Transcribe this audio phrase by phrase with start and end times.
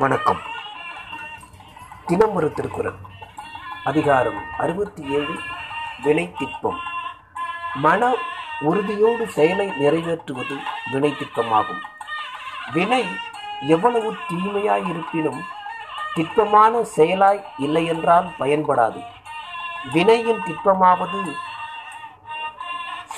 [0.00, 0.40] வணக்கம்.
[2.08, 2.96] தினம் ஒரு திருக்குறள்.
[3.84, 5.34] அதிகாரம் அறுபத்தி ஏழு
[6.04, 6.80] வினைத்திட்பம்
[7.84, 8.10] மன
[8.70, 10.56] உறுதியோடு செயலை நிறைவேற்றுவது
[10.92, 11.80] வினைத்திட்பமாகும்
[12.74, 13.00] வினை
[13.74, 15.40] எவ்வளவு தீமையாய் இருப்பினும்
[16.14, 19.02] திட்பமான செயலாய் இல்லையென்றால் பயன்படாது.
[19.96, 21.22] வினையின் திட்பமாவது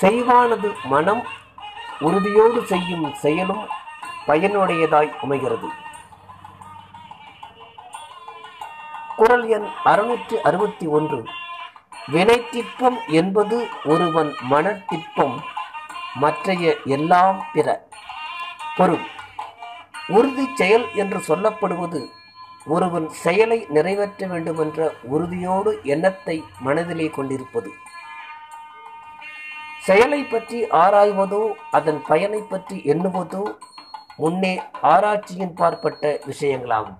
[0.01, 1.23] செய்வானது மனம்
[1.99, 3.63] உறுதியோடு செய்யும் செயலும்
[4.27, 5.69] பயனுடையதாய் அமைகிறது.
[9.19, 11.19] குரல் எண் அறுநூற்றி அறுபத்தி ஒன்று.
[12.11, 15.35] வினைத்திற்பம் என்பது ஒருவன் மனத்திற்பம்
[16.21, 17.67] மற்றைய எல்லாம் பிற.
[18.77, 19.05] பொருள்.
[20.07, 22.01] உறுதி செயல் என்று சொல்லப்படுவது
[22.65, 27.69] ஒருவன் செயலை நிறைவேற்ற வேண்டுமென்ற உறுதியோடு எண்ணத்தை மனதிலே கொண்டிருப்பது.
[29.87, 33.43] செயலை பற்றி ஆராய்வதோ அதன் பயனை பற்றி எண்ணுவதோ
[34.17, 36.99] முன்னே ஆராய்ச்சியின் பார்ப்பட்ட விஷயங்களாகும்.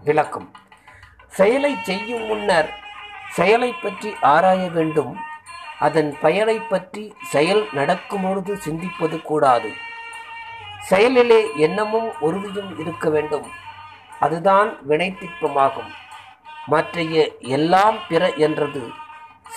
[0.00, 0.48] விளக்கம்.
[1.38, 2.70] செயலை செய்யும் முன்னர்
[3.36, 5.12] செயலை பற்றி ஆராய வேண்டும்.
[5.86, 9.70] அதன் பயனை பற்றி செயல் நடக்கும் பொழுது சிந்திப்பது கூடாது.
[10.90, 13.46] செயலிலே எண்ணமும் உறுதியும் இருக்க வேண்டும்.
[14.24, 15.90] அதுதான் வினைத்திற்பமாகும்
[16.72, 17.14] மற்றைய
[17.56, 18.82] எல்லாம் பிற என்றது.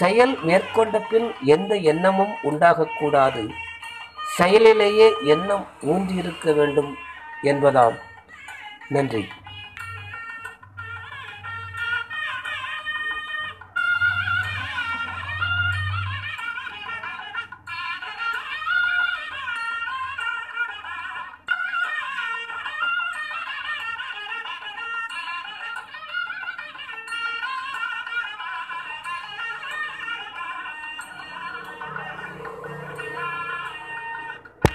[0.02, 3.44] செயல் மேற்கொண்ட பின் எந்த எண்ணமும் உண்டாகக்கூடாது
[4.38, 6.92] செயலிலேயே எண்ணம் ஊன்றியிருக்க வேண்டும்
[7.52, 7.98] என்பதாம்.
[8.96, 9.24] நன்றி.